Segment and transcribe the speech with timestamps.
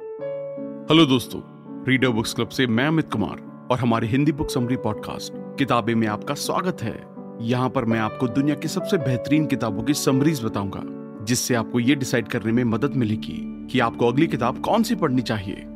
[0.00, 1.40] Hello दोस्तों
[1.86, 6.06] reader books club से मैं अमित कुमार और हमारे हिंदी बुक समरी पॉडकास्ट, किताबें में
[6.08, 6.94] आपका स्वागत है।
[7.42, 10.82] यहाँ पर मैं आपको दुनिया की सबसे बेहतरीन किताबों की समरीज बताऊँगा,
[11.24, 15.22] जिससे आपको ये डिसाइड करने में मदद मिलेगी कि आपको अगली किताब कौन सी पढ़नी
[15.22, 15.66] चाहिए।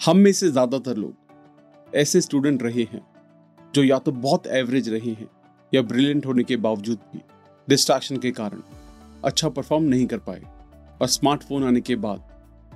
[0.00, 3.02] हम में से ज़्यादातर लोग ऐसे स्टूडेंट रहे हैं,
[3.74, 5.28] जो या तो बहुत एवरेज रहे हैं,
[5.72, 7.22] या ब्रिलियंट होने के बावजूद भी
[7.68, 8.62] डिस्ट्रैक्शन के कारण
[9.24, 10.42] अच्छा परफॉर्म नहीं कर पाए
[11.00, 12.32] और स्मार्टफ़ोन आने के बाद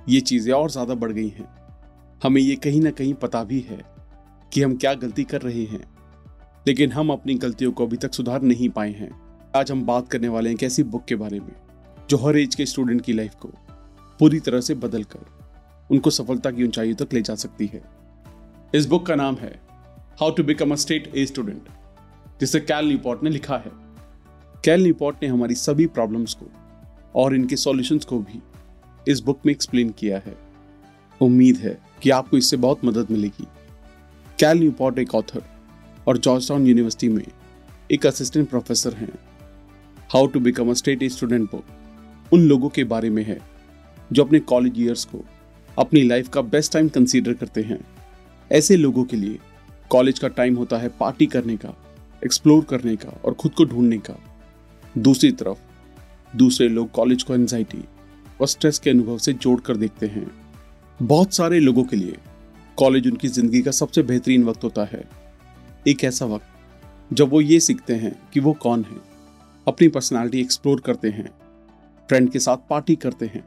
[0.09, 1.47] ये चीज़ें और ज़्यादा बढ़ गई हैं।
[2.21, 3.79] हमें ये कहीं ना कहीं पता भी है
[4.51, 5.83] कि हम क्या गलती कर रहे हैं।
[6.65, 9.09] लेकिन हम अपनी गलतियों को अभी तक सुधार नहीं पाए हैं।
[9.55, 11.51] आज हम बात करने वाले हैं एक ऐसी बुक के बारे में,
[12.09, 13.51] जो हर एज के स्टूडेंट की लाइफ को
[14.19, 15.25] पूरी तरह से बदल कर
[15.89, 17.81] उनको सफलता की ऊंचाइयों तक ले जा सकती है।
[18.73, 19.53] इस बुक का नाम है
[20.19, 21.69] how to become a straight A student
[22.39, 23.71] जिसे कैल न्यूपॉर्ट ने लिखा है।
[24.65, 26.51] कैल न्यूपॉर्ट ने हमारी सभी प्रॉब्लम्स को
[27.15, 28.41] और इनके सॉल्यूशंस को भी
[29.07, 30.37] इस बुक में एक्सप्लेन किया है।
[31.21, 33.47] उम्मीद है कि आपको इससे बहुत मदद मिलेगी।
[34.39, 35.43] कैल न्यूपॉर्ट एक ऑथर
[36.07, 37.25] और जॉर्ज यूनिवर्सिटी में
[37.91, 39.13] एक असिस्टेंट प्रोफेसर हैं।
[40.09, 43.39] How to become a straight student book उन लोगों के बारे में है,
[44.11, 45.23] जो अपने कॉलेज ईयर्स को
[45.77, 47.79] अपनी लाइफ का बेस्ट टाइम कंसीडर करते हैं।
[48.51, 49.39] ऐसे लोगों के लिए
[49.89, 51.73] कॉलेज का टाइम होता है पार्टी करने का
[52.25, 54.15] एक्सप्लोर करने का और खुद को ढूँढने का।
[54.97, 55.57] दूसरी तरफ़,
[56.35, 57.83] दूसरे लोग कॉलेज को एंजाइटी
[58.41, 60.29] और स्ट्रेस के अनुभव से जोड़कर देखते हैं।
[60.99, 62.17] बहुत सारे लोगों के लिए
[62.77, 65.03] कॉलेज उनकी ज़िंदगी का सबसे बेहतरीन वक्त होता है।
[65.87, 68.97] एक ऐसा वक्त जब वो ये सीखते हैं कि वो कौन है,
[69.67, 71.29] अपनी पर्सनालिटी एक्सप्लोर करते हैं
[72.09, 73.43] फ्रेंड के साथ पार्टी करते हैं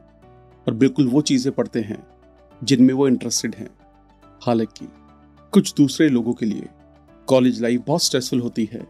[0.67, 2.03] और बिल्कुल वो चीज़ें पढ़ते हैं
[2.61, 3.69] जिनमें वो इंटरेस्टेड हैं।
[4.41, 4.87] हालाँकि
[5.53, 6.67] कुछ दूसरे लोगों के लिए
[7.27, 8.85] कॉलेज लाइफ बहुत स्ट्रेसफुल होती है,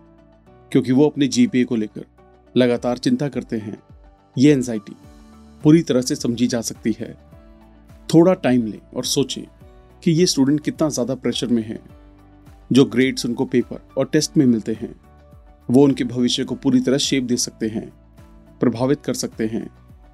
[0.72, 2.06] क्योंकि वो अपने जीपीए को लेकर
[2.56, 3.78] लगातार चिंता करते हैं।
[4.36, 4.96] ये एंजाइटी
[5.64, 7.14] पूरी तरह से समझी जा सकती है।
[8.09, 9.44] थोड़ा टाइम लें और सोचें
[10.03, 11.80] कि ये स्टूडेंट कितना ज़्यादा प्रेशर में है,
[12.72, 14.94] जो ग्रेड्स उनको पेपर और टेस्ट में मिलते हैं।
[15.69, 17.88] वो उनके भविष्य को पूरी तरह शेप दे सकते हैं,
[18.62, 19.69] प्रभावित कर सकते हैं,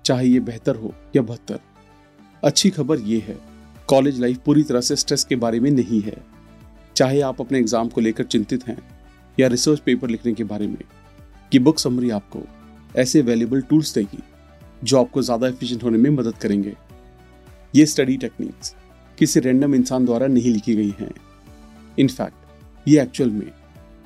[0.05, 1.59] चाहे ये बेहतर हो या बदतर।
[2.43, 3.37] अच्छी खबर ये है
[3.89, 6.17] कॉलेज लाइफ पूरी तरह से स्ट्रेस के बारे में नहीं है।
[6.95, 8.77] चाहे आप अपने एग्ज़ाम को लेकर चिंतित हैं
[9.37, 10.83] या रिसर्च पेपर लिखने के बारे में,
[11.51, 12.43] कि बुक समरी आपको
[12.95, 14.23] ऐसे वैल्यूबल टूल्स देगी
[14.83, 16.75] जो आपको ज़्यादा एफिशिएंट होने में मदद करेंगे।
[17.73, 18.75] ये स्टडी टेक्निक्स
[19.17, 21.11] किसी रैंडम इंसान द्वारा नहीं लिखी गई हैं।
[21.97, 23.51] इनफैक्ट ये एक्चुअल में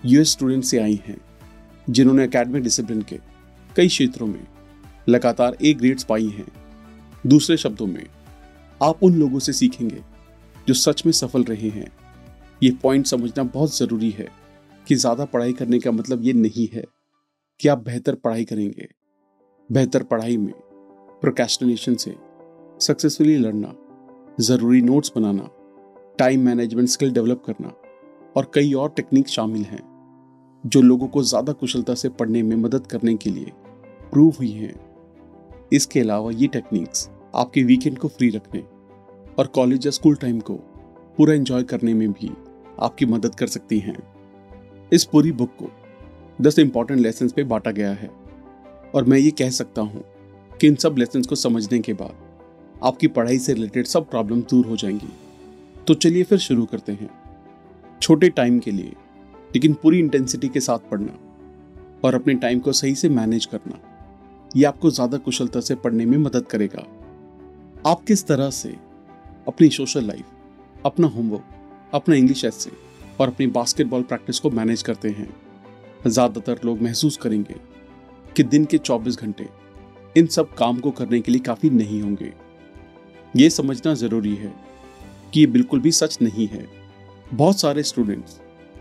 [0.03, 1.17] यूएस स्टूडेंट से आई हैं,
[1.87, 3.19] जिन्होंने अकेडमिक डिसिप्लिन के
[3.69, 4.45] कई क्षेत्रों में
[5.09, 6.47] लगातार ए ग्रेड्स पाई हैं।
[7.23, 8.05] दूसरे शब्दों में,
[8.81, 10.01] आप उन लोगों से सीखेंगे
[10.67, 11.91] जो सच में सफल रहे हैं।
[12.61, 14.27] ये पॉइंट समझना बहुत ज़रूरी है
[14.87, 16.83] कि ज़्यादा पढ़ाई करने का मतलब ये नहीं है
[17.59, 18.87] कि आप बेहतर पढ़ाई करेंगे।
[19.69, 20.53] बेहतर पढ़ाई में
[21.23, 22.13] प्रोकेस्टिनेशन से
[22.79, 23.73] सक्सेसफुली लड़ना,
[24.39, 25.49] ज़रूरी नोट्स बनाना
[26.19, 27.71] टाइम मैनेजमेंट स्किल डेवलप करना,
[28.35, 29.81] और कई और टेक्निक शामिल हैं,
[30.63, 33.51] जो लोगों को ज़्यादा कुशलता से पढ़ने में मदद करने के लिए
[34.11, 34.73] प्रूव हुई हैं।
[35.73, 38.63] इसके अलावा ये टेक्निक्स आपके वीकेंड को फ्री रखने
[39.39, 40.55] और कॉलेज या स्कूल टाइम को
[41.17, 42.31] पूरा एंजॉय करने में भी
[42.79, 43.97] आपकी मदद कर सकती हैं।
[44.91, 45.71] इस पूरी बुक को
[46.41, 48.09] दस इंपॉर्टेंट लेसन पे बांटा गया है,
[48.95, 50.03] और मैं ये कह सकता हूँ
[50.61, 52.15] कि इन सब लेसन को समझने के बाद
[52.83, 55.07] आपकी पढ़ाई से रिलेटेड सब प्रॉब्लम दूर हो जाएँगी।
[55.87, 57.09] तो चलिए फिर शुरू करते हैं।
[58.01, 58.93] छोटे टाइम के लिए,
[59.55, 61.17] लेकिन पूरी इंटेंसिटी के साथ पढ़ना
[62.03, 63.79] और अपने टाइम को सही से मैनेज करना,
[64.55, 66.85] ये आपको ज़्यादा कुशलता से पढ़ने में मदद करेगा।
[67.85, 68.75] आप किस तरह से
[69.47, 72.71] अपनी सोशल लाइफ अपना होमवर्क अपना इंग्लिश एसे
[73.19, 75.33] और अपनी बास्केटबॉल प्रैक्टिस को मैनेज करते हैं,
[76.07, 77.55] ज़्यादातर लोग महसूस करेंगे
[78.35, 79.47] कि दिन के 24 घंटे
[80.17, 82.33] इन सब काम को करने के लिए काफ़ी नहीं होंगे।
[83.35, 84.53] ये समझना ज़रूरी है
[85.33, 86.67] कि ये बिल्कुल भी सच नहीं है।
[87.33, 88.39] बहुत सारे स्टूडेंट्स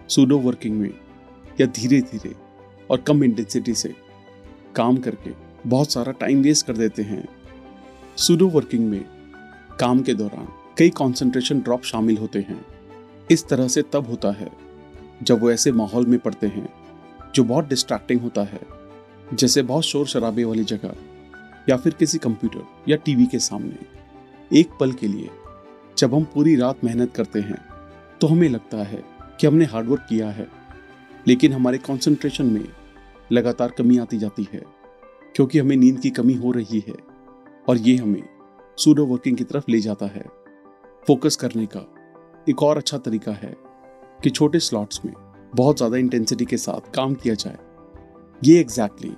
[0.08, 0.90] सूडो वर्किंग में
[1.60, 2.34] या धीरे धीरे
[2.90, 3.94] और कम इंटेंसिटी से
[4.76, 5.30] काम करके
[5.66, 7.28] बहुत सारा टाइम वेस्ट कर देते हैं।
[8.16, 9.04] सूडो वर्किंग में
[9.80, 12.64] काम के दौरान कई कंसंट्रेशन ड्रॉप शामिल होते हैं।
[13.30, 14.50] इस तरह से तब होता है
[15.22, 16.68] जब वो ऐसे माहौल में पढ़ते हैं
[17.34, 18.60] जो बहुत डिस्ट्रैक्टिंग होता है।
[19.34, 20.94] जैसे बहुत शोर शराबे वाली जगह।
[21.66, 25.30] या फिर किसी कंप्यूटर या टीवी के सामने। एक पल के लिए,
[25.98, 27.58] जब हम पूरी रात मेहनत करते हैं
[28.20, 29.02] तो हमें लगता है
[29.40, 30.46] कि हमने हार्डवर्क किया है।
[31.26, 32.64] लेकिन हमारे कंसंट्रेशन में
[33.30, 34.62] लगातार कमी आती जाती है,
[35.34, 36.94] क्योंकि हमें नींद की कमी हो रही है
[37.68, 38.22] और ये हमें
[38.78, 40.24] सूडो वर्किंग की तरफ़ ले जाता है।
[41.06, 41.86] फोकस करने का
[42.48, 43.54] एक और अच्छा तरीका है
[44.22, 45.14] कि छोटे स्लॉट्स में
[45.52, 47.58] बहुत ज़्यादा इंटेंसिटी के साथ काम किया जाए।
[48.42, 49.12] ये एग्जैक्टली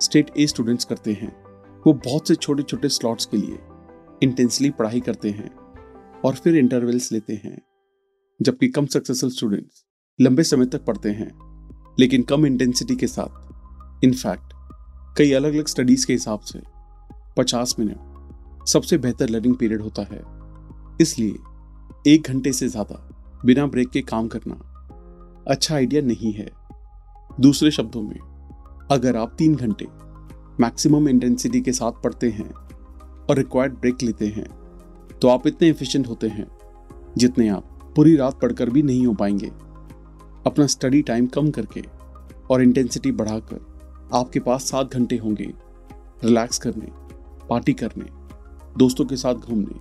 [0.00, 1.32] स्टेट ए स्टूडेंट्स करते हैं।
[1.86, 3.58] वो बहुत से छोटे छोटे स्लॉट्स के लिए
[4.22, 5.50] इंटेंसली पढ़ाई करते हैं
[6.24, 7.58] और फिर इंटरवल्स लेते हैं,
[8.40, 9.84] जबकि कम सक्सेसफुल स्टूडेंट्स
[10.18, 11.30] लंबे समय तक पढ़ते हैं,
[12.00, 14.52] लेकिन कम इंटेंसिटी के साथ इनफैक्ट
[15.18, 16.60] कई अलग अलग स्टडीज़ के हिसाब से
[17.38, 20.22] 50 मिनट सबसे बेहतर लर्निंग पीरियड होता है।
[21.00, 23.08] इसलिए एक घंटे से ज़्यादा
[23.44, 24.54] बिना ब्रेक के काम करना
[25.48, 26.48] अच्छा आइडिया नहीं है।
[27.40, 28.18] दूसरे शब्दों में,
[28.90, 29.86] अगर आप तीन घंटे
[30.60, 34.46] मैक्सिमम इंटेंसिटी के साथ पढ़ते हैं और रिक्वायर्ड ब्रेक लेते हैं।
[35.22, 36.46] तो आप इतने एफिशिएंट होते हैं,
[37.18, 39.46] जितने आप पूरी रात पढ़कर भी नहीं हो पाएँगे।
[40.46, 41.82] अपना स्टडी टाइम कम करके
[42.50, 45.52] और इंटेंसिटी बढ़ाकर आपके पास सात घंटे होंगे
[46.24, 46.88] रिलैक्स करने
[47.48, 48.04] पार्टी करने,
[48.78, 49.78] दोस्तों के साथ घूमने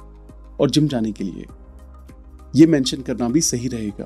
[0.60, 1.46] और जिम जाने के लिए।
[2.56, 4.06] यह मेंशन करना भी सही रहेगा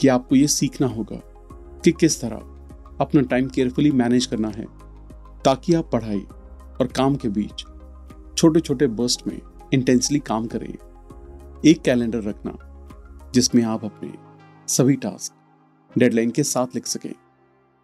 [0.00, 1.20] कि आपको यह सीखना होगा
[1.84, 2.36] कि किस तरह
[3.00, 4.66] अपना टाइम केयरफुली मैनेज करना है।
[5.44, 6.20] ताकि आप पढ़ाई
[6.80, 7.64] और काम के बीच
[8.38, 9.40] छोटे छोटे बर्स्ट में
[9.74, 10.72] इंटेंसली काम करें।
[11.66, 12.56] एक कैलेंडर रखना,
[13.34, 14.12] जिसमें आप अपने
[14.68, 17.12] सभी टास्क डेडलाइन के साथ लिख सकें।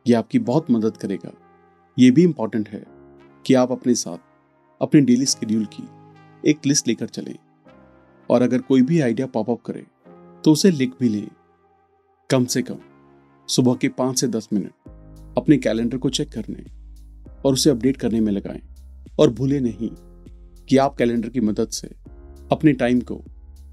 [0.07, 1.31] यह आपकी बहुत मदद करेगा।
[1.99, 2.85] यह भी इंपॉर्टेंट है
[3.47, 4.19] कि आप अपने साथ
[4.81, 5.89] अपने डेली शेड्यूल की
[6.45, 7.37] एक लिस्ट लेकर चलें।
[8.31, 9.87] और अगर कोई भी आइडिया पॉपअप करे
[10.45, 11.29] तो उसे लिख भी लें।
[12.31, 12.79] कम से कम
[13.49, 16.78] सुबह के पाँच से दस मिनट अपने कैलेंडर को चेक करने।
[17.45, 18.61] और उसे अपडेट करने में लगाएँ।
[19.19, 19.91] और भूलें नहीं
[20.69, 21.89] कि आप कैलेंडर की मदद से
[22.53, 23.23] अपने टाइम को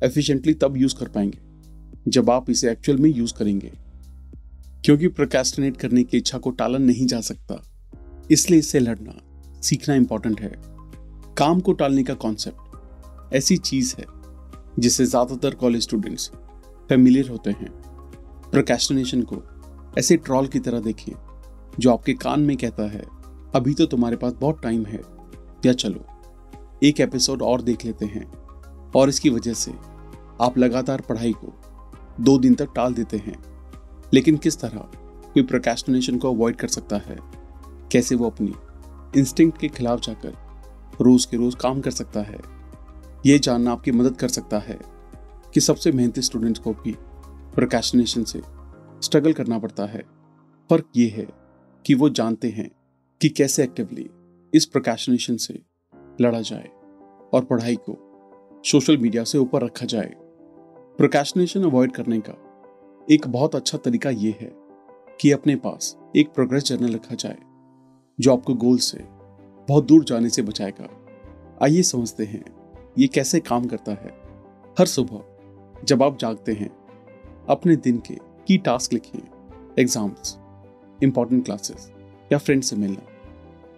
[0.03, 1.39] एफिशिएंटली तब यूज़ कर पाएँगे,
[2.07, 3.71] जब आप इसे एक्चुअल में यूज़ करेंगे।
[4.85, 7.61] क्योंकि प्रोकेस्टिनेट करने की इच्छा को टालन नहीं जा सकता।
[8.31, 9.13] इसलिए इससे लड़ना,
[9.61, 10.51] सीखना इंपॉर्टेंट है।
[11.37, 14.05] काम को टालने का कॉन्सेप्ट ऐसी चीज़ है
[14.79, 16.29] जिससे ज़्यादातर कॉलेज स्टूडेंट्स
[16.89, 17.71] फेमिलियर होते हैं।
[18.51, 19.41] प्रोकेस्टिनेशन को
[19.99, 21.13] ऐसे ट्रॉल की तरह देखें
[21.79, 23.03] जो आपके कान में कहता है
[23.55, 25.01] अभी तो तुम्हारे पास बहुत टाइम है।
[25.65, 26.05] या चलो,
[26.83, 28.31] एक एपिसोड और देख लेते हैं।
[28.95, 29.71] और इसकी वजह से
[30.41, 31.53] आप लगातार पढ़ाई को
[32.19, 33.43] दो दिन तक टाल देते हैं।
[34.13, 34.79] लेकिन किस तरह
[35.33, 37.17] कोई प्रोकेस्टिनेशन को अवॉइड कर सकता है?
[37.91, 38.53] कैसे वो अपनी
[39.19, 40.33] इंस्टिंक्ट के खिलाफ जाकर
[41.01, 42.37] रोज के रोज काम कर सकता है?
[43.25, 44.79] ये जानना आपकी मदद कर सकता है
[45.53, 46.95] कि सबसे मेहनती स्टूडेंट्स को भी
[47.55, 48.41] प्रोकेस्टिनेशन से
[49.03, 50.05] स्ट्रगल करना पड़ता है।
[50.69, 51.27] फ़र्क ये है
[51.85, 52.71] कि वो जानते हैं
[53.25, 54.05] कि कैसे एक्टिवली
[54.53, 55.53] इस प्रोकेस्टिनेशन से
[56.21, 56.67] लड़ा जाए
[57.33, 57.95] और पढ़ाई को
[58.65, 60.11] सोशल मीडिया से ऊपर रखा जाए।
[60.97, 62.33] प्रोकेस्टिनेशन अवॉइड करने का
[63.07, 64.51] एक बहुत अच्छा तरीका यह है
[65.21, 67.37] कि अपने पास एक प्रोग्रेस जर्नल रखा जाए,
[68.19, 68.99] जो आपको गोल से
[69.67, 70.89] बहुत दूर जाने से बचाएगा।
[71.63, 72.43] आइए समझते हैं
[72.97, 74.13] ये कैसे काम करता है।
[74.79, 76.69] हर सुबह जब आप जागते हैं,
[77.49, 80.37] अपने दिन के की टास्क लिखिए एग्ज़ाम्स
[81.03, 81.91] इंपॉर्टेंट क्लासेस
[82.31, 83.11] या फ्रेंड से मिलना।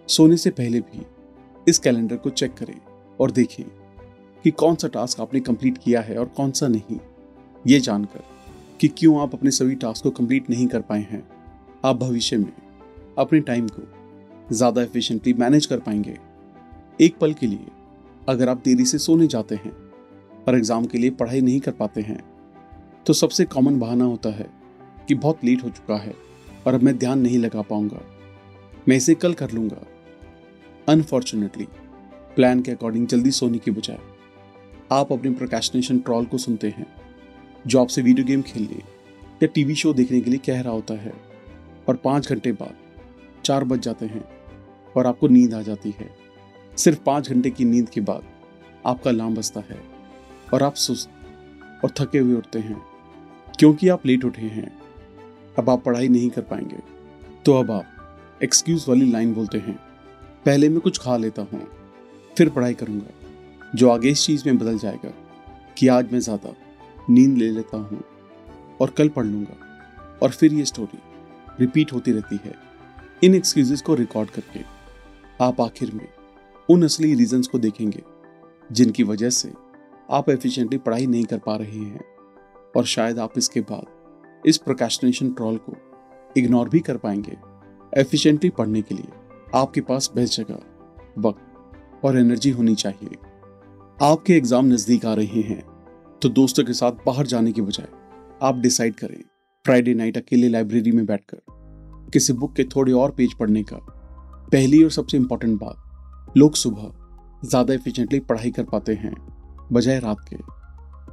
[0.08, 1.04] सोने से पहले भी
[1.66, 2.78] इस कैलेंडर को चेक करें
[3.20, 3.64] और देखें
[4.44, 6.98] कि कौन सा टास्क आपने कंप्लीट किया है और कौन सा नहीं।
[7.64, 8.22] ये जानकर
[8.80, 11.22] कि क्यों आप अपने सभी टास्क को कंप्लीट नहीं कर पाए हैं।
[11.84, 12.52] आप भविष्य में
[13.18, 13.82] अपने टाइम को
[14.52, 16.16] ज़्यादा एफिशिएंटली मैनेज कर पाएँगे।
[17.00, 17.66] एक पल के लिए
[18.28, 19.72] अगर आप देरी से सोने जाते हैं
[20.44, 22.20] और एग्ज़ाम के लिए पढ़ाई नहीं कर पाते हैं
[23.06, 24.46] तो सबसे कॉमन बहाना होता है
[25.08, 26.14] कि बहुत लेट हो चुका है
[26.66, 28.00] और अब मैं ध्यान नहीं लगा पाऊँगा।
[28.88, 29.86] मैं इसे कल कर लूँगा।
[30.88, 31.66] अनफॉर्चुनेटली
[32.36, 33.98] प्लान के अकॉर्डिंग जल्दी सोने की बजाय,
[34.92, 36.86] आप अपने प्रोकेस्टिनेशन ट्रॉल को सुनते हैं,
[37.66, 38.78] जो आपसे वीडियो गेम खेलने
[39.42, 41.12] या टीवी शो देखने के लिए कह रहा होता है,
[41.88, 42.74] और पाँच घंटे बाद
[43.44, 44.22] चार बज जाते हैं
[44.94, 46.08] और आपको नींद आ जाती है।
[46.76, 48.22] सिर्फ़ पाँच घंटे की नींद के बाद
[48.86, 49.80] आपका अलार्म बजता है
[50.54, 51.10] और आप सुस्त
[51.84, 52.80] और थके हुए उठते हैं,
[53.58, 54.70] क्योंकि आप लेट उठे हैं।
[55.58, 56.78] अब आप पढ़ाई नहीं कर पाएँगे
[57.46, 59.78] तो अब आप एक्सक्यूज वाली लाइन बोलते हैं।
[60.48, 61.60] पहले मैं कुछ खा लेता हूँ,
[62.36, 65.10] फिर पढ़ाई करूँगा, जो आगे इस चीज़ में बदल जाएगा
[65.78, 66.54] कि आज मैं ज़्यादा
[67.10, 68.00] नींद ले लेता हूँ
[68.80, 69.56] और कल पढ़ लूँगा।
[70.22, 70.98] और फिर ये स्टोरी
[71.60, 72.54] रिपीट होती रहती है,
[73.24, 74.60] इन एक्सक्यूजेस को रिकॉर्ड करके
[75.40, 76.08] आप आखिर में
[76.68, 78.02] उन असली रीजंस को देखेंगे,
[78.72, 79.52] जिनकी वजह से
[80.10, 82.04] आप एफिशिएंटली पढ़ाई नहीं कर पा रहे हैं
[82.76, 85.76] और शायद आप इसके बाद इस प्रोकेस्टिनेशन ट्रॉल को
[86.36, 87.36] इग्नोर भी कर पाएँगे
[87.92, 89.17] एफिशिएंटली पढ़ने के लिए।
[89.54, 90.58] आपके पास बेस्ट जगह,
[91.20, 93.16] वक्त और एनर्जी होनी चाहिए।
[93.98, 95.62] आपके एग्ज़ाम नज़दीक आ रहे हैं
[96.22, 97.88] तो दोस्तों के साथ बाहर जाने के बजाय
[98.42, 99.22] आप डिसाइड करें।
[99.64, 101.40] फ्राइडे नाइट अकेले लाइब्रेरी में बैठकर
[102.12, 103.76] किसी बुक के थोड़े और पेज पढ़ने का
[104.52, 106.92] पहली और सबसे इंपॉर्टेंट बात, लोग सुबह
[107.42, 109.14] ज़्यादा एफिशिएंटली पढ़ाई कर पाते हैं,
[109.72, 110.36] बजाय रात के।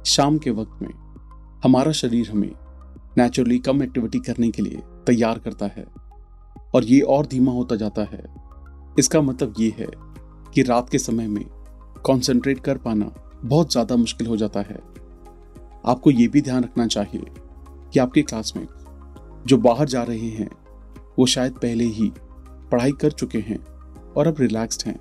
[0.04, 0.92] शाम के वक्त में
[1.64, 2.50] हमारा शरीर हमें
[3.18, 5.84] नेचुरली कम एक्टिविटी करने के लिए तैयार करता है।
[6.74, 8.24] और ये और धीमा होता जाता है।
[8.98, 9.86] इसका मतलब ये है
[10.54, 11.44] कि रात के समय में
[12.06, 13.10] कंसंट्रेट कर पाना
[13.44, 14.78] बहुत ज़्यादा मुश्किल हो जाता है।
[15.84, 17.24] आपको ये भी ध्यान रखना चाहिए
[17.92, 20.50] कि आपके क्लासमेट जो बाहर जा रहे हैं,
[21.18, 22.10] वो शायद पहले ही
[22.72, 23.58] पढ़ाई कर चुके हैं
[24.12, 24.98] और अब रिलैक्स्ड हैं।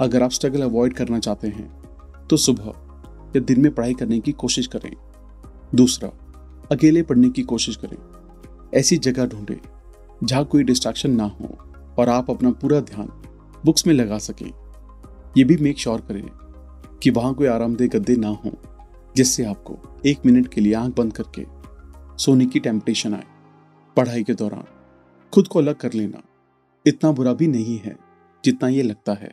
[0.00, 1.68] अगर आप स्ट्रगल अवॉइड करना चाहते हैं
[2.28, 2.72] तो सुबह
[3.36, 4.92] या दिन में पढ़ाई करने की कोशिश करें।
[5.74, 6.08] दूसरा,
[6.72, 7.96] अकेले पढ़ने की कोशिश करें।
[8.74, 9.56] ऐसी जगह ढूंढें
[10.24, 11.56] जहाँ कोई डिस्ट्रैक्शन ना हो
[11.98, 13.08] और आप अपना पूरा ध्यान
[13.64, 14.50] बुक्स में लगा सकें,
[15.36, 16.28] ये भी मेक श्योर करें
[17.02, 18.50] कि वहाँ कोई आरामदेह गद्दे ना हो,
[19.16, 21.46] जिससे आपको एक मिनट के लिए आँख बंद करके
[22.18, 23.24] सोने की टेम्पटेशन आए।
[23.96, 24.64] पढ़ाई के दौरान
[25.32, 26.22] खुद को अलग कर लेना
[26.86, 27.96] इतना बुरा भी नहीं है
[28.44, 29.32] जितना ये लगता है।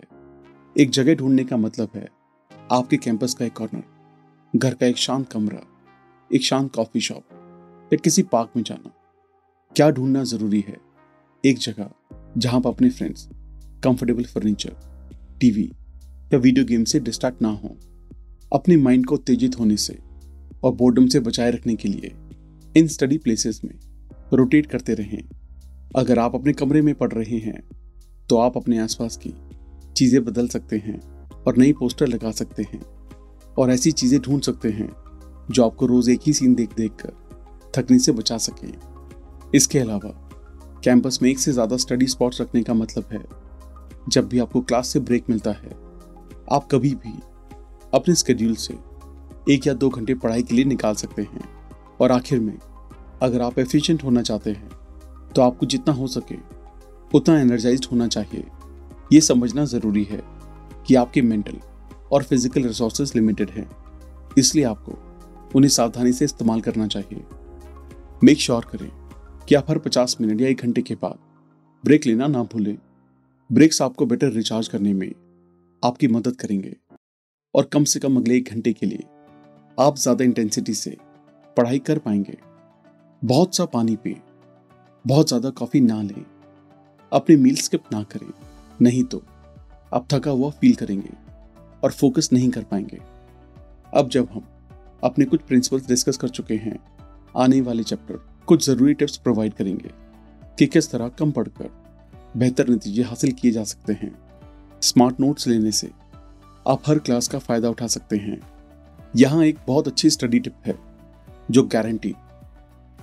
[0.75, 2.07] एक जगह ढूँढने का मतलब है
[2.71, 3.83] आपके कैंपस का एक कॉर्नर
[4.53, 5.61] घर का एक शांत कमरा,
[6.31, 8.91] एक शांत कॉफ़ी शॉप या किसी पार्क में जाना।
[9.75, 10.75] क्या ढूंढना ज़रूरी है?
[11.43, 11.89] एक जगह
[12.37, 13.27] जहाँ आप अपने फ्रेंड्स
[13.83, 14.73] कंफर्टेबल फर्नीचर
[15.41, 15.63] टीवी
[16.33, 17.69] या वीडियो गेम से डिस्ट्रैक्ट ना हो।
[18.51, 19.97] अपने माइंड को उत्तेजित होने से
[20.63, 22.11] और बोर्डम से बचाए रखने के लिए
[22.77, 23.73] इन स्टडी प्लेसेस में
[24.33, 25.23] रोटेट करते रहें।
[25.95, 27.61] अगर आप अपने कमरे में पढ़ रहे हैं
[28.29, 29.33] तो आप अपने आसपास की
[29.93, 30.99] चीज़ें बदल सकते हैं
[31.47, 32.81] और नई पोस्टर लगा सकते हैं
[33.57, 34.91] और ऐसी चीज़ें ढूंढ सकते हैं
[35.51, 38.90] जो आपको रोज़ एक ही सीन देख देख कर थकने से बचा सके।
[39.55, 40.09] इसके अलावा
[40.83, 43.23] कैंपस में एक से ज़्यादा स्टडी स्पॉट्स रखने का मतलब है,
[44.09, 45.69] जब भी आपको क्लास से ब्रेक मिलता है,
[46.51, 47.13] आप कभी भी
[47.93, 48.77] अपने स्केड्यूल से
[49.49, 51.49] एक या दो घंटे पढ़ाई के लिए निकाल सकते हैं।
[52.01, 52.57] और आखिर में,
[53.21, 54.69] अगर आप एफिशिएंट होना चाहते हैं
[55.35, 56.35] तो आपको जितना हो सके,
[57.11, 58.45] उतना एनर्जाइज होना चाहिए।
[59.11, 60.21] ये समझना ज़रूरी है
[60.87, 61.57] कि आपके मेंटल
[62.11, 63.69] और फ़िज़िकल रिसोर्सेज लिमिटेड हैं।
[64.37, 64.97] इसलिए आपको
[65.55, 67.23] उन्हें सावधानी से इस्तेमाल करना चाहिए।
[68.23, 68.89] मेक श्योर करें।
[69.47, 71.17] कि आप हर 50 मिनट या एक घंटे के बाद
[71.83, 72.77] ब्रेक लेना ना भूलें।
[73.49, 75.11] ब्रेक्स आपको बेटर रिचार्ज करने में
[75.83, 76.75] आपकी मदद करेंगे।
[77.55, 79.03] और कम से कम अगले एक घंटे के लिए
[79.77, 80.95] आप ज़्यादा इंटेंसिटी से
[81.57, 82.37] पढ़ाई कर पाएँगे।
[83.21, 84.21] बहुत सा पानी पिए,
[85.05, 86.25] बहुत ज़्यादा कॉफ़ी ना लें।
[87.11, 88.31] अपनी मील स्किप ना करें,
[88.81, 89.23] नहीं तो
[89.91, 91.09] आप थका हुआ फील करेंगे
[91.83, 92.99] और फोकस नहीं कर पाएँगे।
[93.93, 94.47] अब जब हम
[95.03, 96.79] अपने कुछ प्रिंसिपल्स डिस्कस कर चुके हैं,
[97.35, 99.89] आने वाले चैप्टर कुछ ज़रूरी टिप्स प्रोवाइड करेंगे
[100.59, 101.69] कि किस तरह कम पढ़कर
[102.37, 104.11] बेहतर नतीजे हासिल किए जा सकते हैं।
[104.81, 105.91] स्मार्ट नोट्स लेने से
[106.67, 108.39] आप हर क्लास का फ़ायदा उठा सकते हैं।
[109.15, 110.77] यहाँ एक बहुत अच्छी स्टडी टिप है,
[111.51, 112.13] जो गारंटी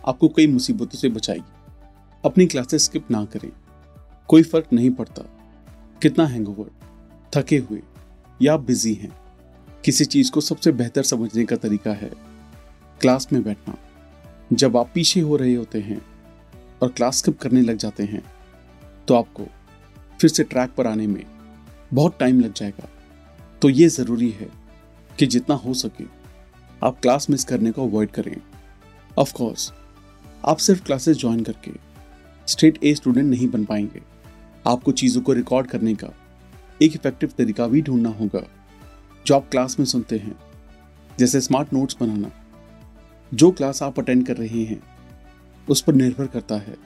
[0.08, 1.74] आपको कई मुसीबतों से बचाएगी।
[2.24, 3.50] अपनी क्लासेस स्किप ना करें।
[4.28, 5.22] कोई फ़र्क नहीं पड़ता,
[6.02, 6.70] कितना हैंगओवर
[7.34, 7.82] थके हुए
[8.42, 9.12] या बिज़ी हैं,
[9.84, 12.12] किसी चीज़ को सबसे बेहतर समझने का तरीका है।
[13.00, 13.78] क्लास में बैठना।
[14.52, 16.00] जब आप पीछे हो रहे होते हैं
[16.82, 18.22] और क्लास स्किप करने लग जाते हैं
[19.08, 19.46] तो आपको
[20.20, 21.24] फिर से ट्रैक पर आने में
[21.94, 22.88] बहुत टाइम लग जाएगा।
[23.62, 24.48] तो ये ज़रूरी है
[25.18, 26.04] कि जितना हो सके
[26.82, 28.36] आप क्लास मिस करने को अवॉइड करें।
[29.18, 29.72] ऑफ़ कोर्स
[30.44, 31.72] आप सिर्फ़ क्लासेस ज्वाइन करके
[32.46, 34.02] स्टेट ए स्टूडेंट नहीं बन पाएँगे।
[34.66, 36.08] आपको चीज़ों को रिकॉर्ड करने का
[36.82, 38.42] एक इफ़ेक्टिव तरीका भी ढूंढना होगा,
[39.26, 40.36] जो आप क्लास में सुनते हैं।
[41.18, 42.30] जैसे स्मार्ट नोट्स बनाना।
[43.34, 44.82] जो क्लास आप अटेंड कर रहे हैं,
[45.68, 46.76] उस पर निर्भर करता है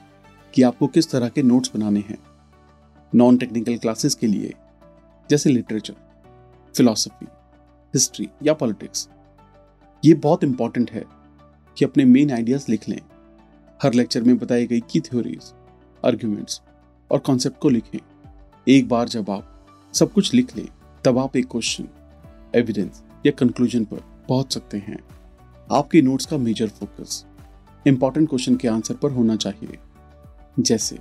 [0.54, 2.18] कि आपको किस तरह के नोट्स बनाने हैं।
[3.14, 4.52] नॉन टेक्निकल क्लासेस के लिए,
[5.30, 5.94] जैसे लिटरेचर
[6.76, 7.26] फिलॉसफी
[7.94, 9.08] हिस्ट्री या पॉलिटिक्स
[10.04, 11.04] ये बहुत इंपॉर्टेंट है
[11.76, 13.00] कि अपने मेन आइडियाज़ लिख लें।
[13.82, 15.52] हर लेक्चर में बताई गई की थ्योरीज
[16.04, 16.60] आर्ग्यूमेंट्स
[17.10, 17.98] और कॉन्सेप्ट को लिखें।
[18.68, 20.68] एक बार जब आप सब कुछ लिख लें,
[21.04, 21.88] तब आप एक क्वेश्चन
[22.54, 24.98] एविडेंस या कंक्लूजन पर पहुँच सकते हैं।
[25.72, 27.24] आपके नोट्स का मेजर फोकस
[27.86, 29.78] इंपॉर्टेंट क्वेश्चन के आंसर पर होना चाहिए.
[30.60, 30.96] जैसे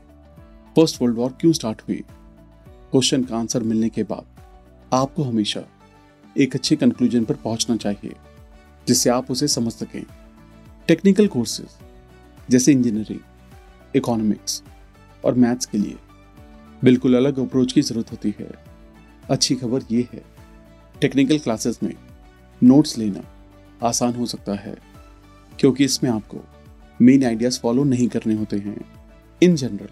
[0.75, 1.95] फ़र्स्ट वर्ल्ड वॉर क्यों स्टार्ट हुई?
[2.91, 4.25] क्वेश्चन का आंसर मिलने के बाद
[4.93, 5.63] आपको हमेशा
[6.37, 8.15] एक अच्छे कंक्लूजन पर पहुँचना चाहिए,
[8.87, 10.03] जिससे आप उसे समझ सकें.
[10.87, 11.77] टेक्निकल कोर्सेज
[12.49, 13.19] जैसे इंजीनियरिंग
[13.95, 14.63] इकोनॉमिक्स
[15.25, 15.97] और मैथ्स के लिए
[16.83, 18.49] बिल्कुल अलग अप्रोच की ज़रूरत होती है.
[19.29, 20.23] अच्छी खबर ये है
[21.01, 21.93] टेक्निकल क्लासेस में
[22.61, 23.23] नोट्स लेना
[23.83, 24.75] आसान हो सकता है,
[25.59, 26.37] क्योंकि इसमें आपको
[26.99, 28.79] मेन आइडियाज़ फॉलो नहीं करने होते हैं
[29.41, 29.89] इन general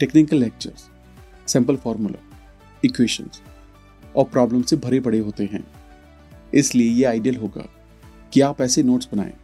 [0.00, 0.88] technical lectures
[1.46, 2.22] simple formula
[2.84, 3.40] equations
[4.16, 5.64] और प्रॉब्लम से भरे पड़े होते हैं
[6.54, 7.64] इसलिए ये आइडियल होगा
[8.32, 9.34] कि आप ऐसे नोट्स बनाएँ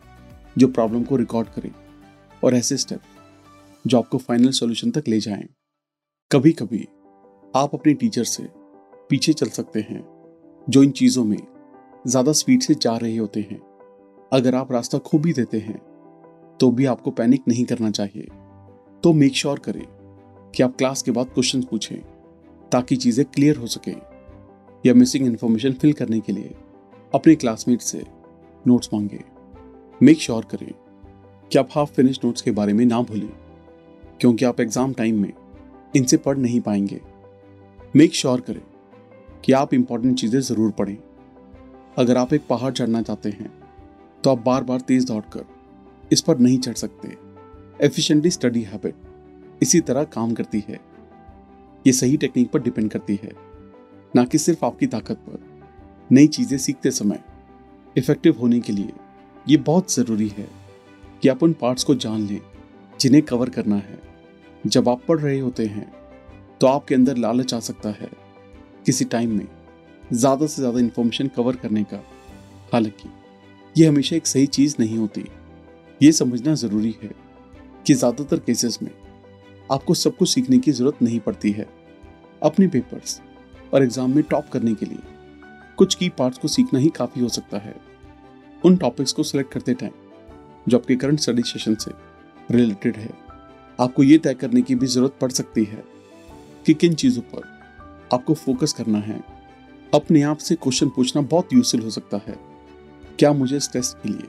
[0.59, 1.71] जो प्रॉब्लम को रिकॉर्ड करें
[2.43, 3.01] और ऐसे स्टेप
[3.87, 5.45] जो आपको फाइनल सॉल्यूशन तक ले जाएँ।
[6.31, 6.87] कभी कभी
[7.57, 8.47] आप अपने टीचर से
[9.11, 10.03] पीछे चल सकते हैं
[10.67, 11.39] जो इन चीज़ों में
[12.05, 13.61] ज़्यादा स्पीड से जा रहे होते हैं।
[14.33, 15.81] अगर आप रास्ता खो भी देते हैं
[16.61, 18.27] तो भी आपको पैनिक नहीं करना चाहिए।
[19.03, 19.85] तो मेक श्योर sure करें
[20.55, 21.97] कि आप क्लास के बाद क्वेश्चन पूछें,
[22.73, 23.95] ताकि चीज़ें क्लियर हो सकें,
[24.85, 26.55] या मिसिंग इन्फॉर्मेशन फिल करने के लिए
[27.13, 28.03] अपने क्लासमेट से
[28.65, 29.21] नोट्स मांगे।
[30.01, 30.73] मेक श्योर sure करें
[31.51, 33.29] कि आप हाफ़ फिनिश नोट्स के बारे में ना भूलें,
[34.21, 35.33] क्योंकि आप एग्ज़ाम टाइम में
[35.95, 37.01] इनसे पढ़ नहीं पाएँगे।
[37.95, 38.63] मेक श्योर sure करें
[39.45, 40.97] कि आप इंपॉर्टेंट चीज़ें ज़रूर पढ़ें।
[41.97, 43.51] अगर आप एक पहाड़ चढ़ना चाहते हैं
[44.25, 45.45] तो आप बार बार तेज दौड़कर
[46.13, 47.17] इस पर नहीं चढ़ सकते।
[47.81, 50.81] एफिशिएंटली स्टडी हैबिट इसी तरह काम करती है।
[51.85, 53.33] ये सही टेक्निक पर डिपेंड करती है।
[54.15, 55.39] ना कि सिर्फ़ आपकी ताकत पर।
[56.11, 57.23] नई चीज़ें सीखते समय
[57.97, 58.93] इफ़ेक्टिव होने के लिए
[59.47, 60.49] ये बहुत ज़रूरी है
[61.23, 62.41] कि आप उन पार्ट्स को जान लें,
[63.01, 63.99] जिन्हें कवर करना है।
[64.65, 65.93] जब आप पढ़ रहे होते हैं
[66.61, 68.11] तो आपके अंदर लालच आ सकता है
[68.87, 69.47] किसी टाइम में।
[70.15, 72.03] ज़्यादा से ज़्यादा इंफॉर्मेशन कवर करने का।
[72.73, 73.09] हालाँकि,
[73.77, 75.25] ये हमेशा एक सही चीज़ नहीं होती।
[76.01, 77.11] ये समझना ज़रूरी है
[77.87, 78.91] कि ज़्यादातर केसेस में
[79.69, 81.67] आपको सब कुछ सीखने की ज़रूरत नहीं पड़ती है।
[82.43, 83.21] अपने पेपर्स
[83.75, 84.99] और एग्ज़ाम में टॉप करने के लिए
[85.79, 87.75] कुछ की पार्ट्स को सीखना ही काफ़ी हो सकता है।
[88.65, 89.93] उन टॉपिक्स को सिलेक्ट करते टाइम
[90.69, 91.91] जो आपके करंट स्टडी सेशन से
[92.51, 93.11] रिलेटेड है,
[93.79, 95.83] आपको ये तय करने की भी ज़रूरत पड़ सकती है
[96.67, 97.53] कि किन चीज़ों पर
[98.13, 99.23] आपको फोकस करना है।
[99.95, 102.39] अपने आप से क्वेश्चन पूछना बहुत यूजफुल हो सकता है।
[103.19, 104.29] क्या मुझे इस टेस्ट के लिए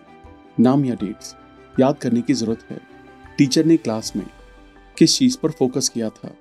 [0.59, 1.35] नाम या डेट्स
[1.79, 2.79] याद करने की ज़रूरत है?
[3.37, 4.25] टीचर ने क्लास में
[4.97, 6.35] किस चीज़ पर फोकस किया था?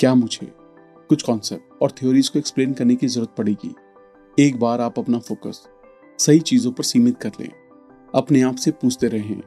[0.00, 0.52] क्या मुझे
[1.08, 3.74] कुछ कॉन्सेप्ट और थ्योरीज को एक्सप्लेन करने की ज़रूरत पड़ेगी?
[4.38, 5.66] एक बार आप अपना फोकस
[6.18, 7.50] सही चीज़ों पर सीमित कर लें।
[8.14, 9.40] अपने आप से पूछते रहें,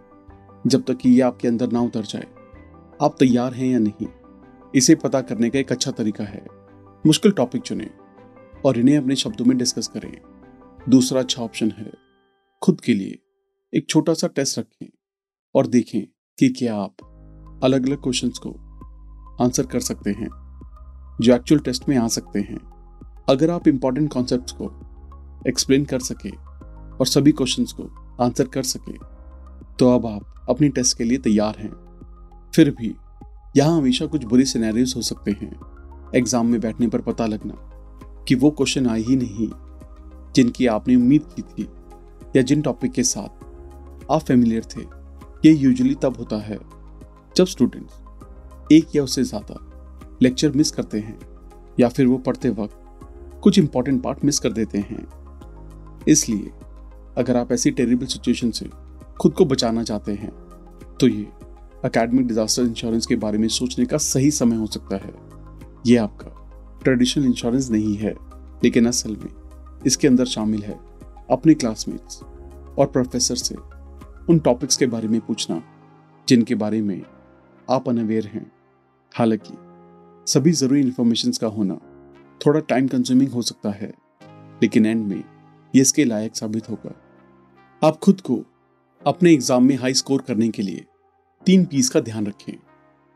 [0.67, 2.27] जब तक कि ये आपके अंदर ना उतर जाए।
[3.01, 4.07] आप तैयार हैं या नहीं,
[4.75, 6.45] इसे पता करने का एक अच्छा तरीका है।
[7.05, 7.89] मुश्किल टॉपिक चुनें।
[8.65, 10.11] और इन्हें अपने शब्दों में डिस्कस करें।
[10.89, 11.91] दूसरा अच्छा ऑप्शन है,
[12.61, 13.19] खुद के लिए
[13.73, 14.87] एक छोटा सा टेस्ट रखें
[15.55, 16.01] और देखें
[16.37, 18.51] कि क्या आप अलग अलग क्वेश्चंस को
[19.41, 20.29] आंसर कर सकते हैं,
[21.21, 22.59] जो एक्चुअल टेस्ट में आ सकते हैं।
[23.29, 24.71] अगर आप इंपॉर्टेंट कॉन्सेप्ट को
[25.47, 27.83] एक्सप्लेन कर सके और सभी क्वेश्चंस को
[28.21, 28.97] आंसर कर सके
[29.75, 31.71] तो अब आप अपनी टेस्ट के लिए तैयार हैं।
[32.53, 32.95] फिर भी,
[33.57, 35.51] यहाँ हमेशा कुछ बुरी सिनेरियोज हो सकते हैं
[36.15, 37.53] एग्ज़ाम में बैठने पर पता लगना।
[38.27, 39.49] कि वो क्वेश्चन आए ही नहीं,
[40.35, 41.67] जिनकी आपने उम्मीद की थी
[42.35, 44.81] या जिन टॉपिक के साथ आप फेमिलियर थे।
[45.45, 46.57] ये यूजुअली तब होता है
[47.35, 49.55] जब स्टूडेंट्स एक या उससे ज़्यादा
[50.21, 51.19] लेक्चर मिस करते हैं
[51.79, 55.05] या फिर वो पढ़ते वक्त कुछ इंपॉर्टेंट पार्ट मिस कर देते हैं।
[56.07, 56.51] इसलिए
[57.17, 58.69] अगर आप ऐसी टेरिबल सिचुएशन से
[59.21, 60.31] खुद को बचाना चाहते हैं
[60.99, 61.27] तो ये
[61.85, 65.13] अकेडमिक डिजास्टर इंश्योरेंस के बारे में सोचने का सही समय हो सकता है।
[65.87, 66.31] ये आपका
[66.83, 68.15] ट्रेडिशनल इंश्योरेंस नहीं है,
[68.63, 70.79] लेकिन असल में इसके अंदर शामिल है
[71.31, 72.21] अपने क्लासमेट्स
[72.79, 73.55] और प्रोफेसर से
[74.29, 75.63] उन टॉपिक्स के बारे में पूछना,
[76.27, 77.01] जिनके बारे में
[77.69, 78.51] आप अनअवेयर हैं।
[79.15, 79.53] हालाँकि,
[80.31, 81.79] सभी ज़रूरी इंफॉर्मेशन का होना
[82.45, 83.93] थोड़ा टाइम कंज्यूमिंग हो सकता है,
[84.63, 85.23] लेकिन एंड में
[85.75, 86.95] ये इसके लायक साबित होगा।
[87.87, 88.43] आप खुद को
[89.07, 90.85] अपने एग्ज़ाम में हाई स्कोर करने के लिए
[91.45, 92.53] तीन पीस का ध्यान रखें।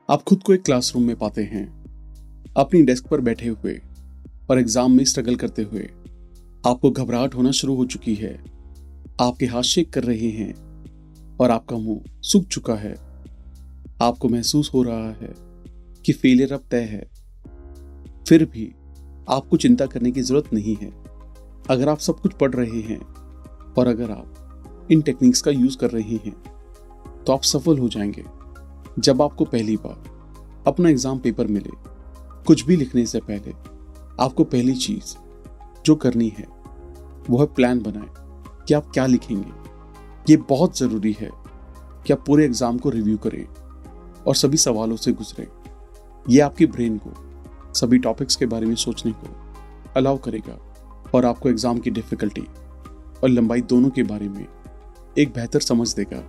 [0.09, 1.82] आप खुद को एक क्लासरूम में पाते हैं
[2.55, 3.73] अपनी डेस्क पर बैठे हुए
[4.49, 5.87] और एग्ज़ाम में स्ट्रगल करते हुए,
[6.63, 8.33] आपको घबराहट होना शुरू हो चुकी है।
[9.21, 10.53] आपके हाथ शेक कर रहे हैं
[11.37, 12.93] और आपका मुँह सूख चुका है।
[14.01, 15.33] आपको महसूस हो रहा है
[16.05, 17.01] कि फेलियर अब तय है।
[18.27, 18.71] फिर भी
[19.27, 20.91] आपको चिंता करने की ज़रूरत नहीं है।
[21.69, 22.99] अगर आप सब कुछ पढ़ रहे हैं
[23.73, 26.35] और अगर आप इन टेक्निक्स का यूज़ कर रहे हैं
[27.23, 28.23] तो आप सफल हो जाएँगे।
[28.99, 31.69] जब आपको पहली बार अपना एग्ज़ाम पेपर मिले
[32.47, 33.51] कुछ भी लिखने से पहले
[34.19, 35.15] आपको पहली चीज़
[35.85, 36.45] जो करनी है,
[37.29, 38.07] वो है प्लान बनाए
[38.67, 39.51] कि आप क्या लिखेंगे।
[40.29, 41.29] ये बहुत ज़रूरी है
[42.07, 43.45] कि आप पूरे एग्ज़ाम को रिव्यू करें
[44.27, 45.47] और सभी सवालों से गुजरें।
[46.25, 47.13] ये आपकी ब्रेन को,
[47.73, 49.35] सभी टॉपिक्स के बारे में सोचने को
[49.95, 50.57] अलाउ करेगा
[51.15, 52.47] और आपको एग्ज़ाम की डिफ़िकल्टी
[53.23, 54.45] और लंबाई दोनों के बारे में
[55.17, 56.23] एक बेहतर समझ देगा।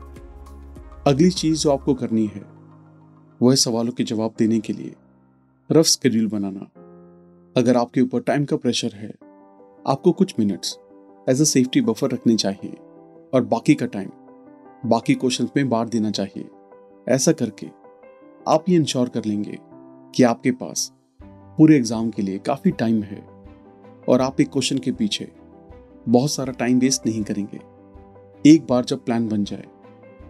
[1.07, 2.45] अगली चीज़ जो आपको करनी है
[3.41, 4.95] वह सवालों के जवाब देने के लिए।
[5.71, 6.61] रफ स्केड्यूल बनाना।
[7.57, 9.09] अगर आपके ऊपर टाइम का प्रेशर है,
[9.87, 10.77] आपको कुछ minutes
[11.29, 12.73] as a safety buffer रखने चाहिए
[13.35, 14.11] और बाकी का टाइम
[14.87, 16.49] बाकी क्वेश्चंस में बांट देना चाहिए।
[17.09, 17.67] ऐसा करके
[18.49, 19.59] आप ये इंश्योर कर लेंगे
[20.15, 20.91] कि आपके पास
[21.59, 23.21] पूरे एग्ज़ाम के लिए काफ़ी टाइम है
[24.09, 25.31] और आप एक क्वेश्चन के पीछे
[26.09, 27.61] बहुत सारा टाइम वेस्ट नहीं करेंगे।
[28.45, 29.65] एक बार जब प्लान बन जाए,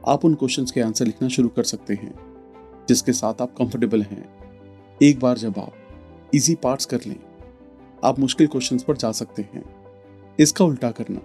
[0.09, 2.15] आप उन क्वेश्चंस के आंसर लिखना शुरू कर सकते हैं,
[2.89, 4.44] जिसके साथ आप कंफर्टेबल हैं।
[5.03, 7.17] एक बार जब आप इजी पार्ट्स कर लें,
[8.05, 9.63] आप मुश्किल क्वेश्चंस पर जा सकते हैं।
[10.39, 11.21] इसका उल्टा करना,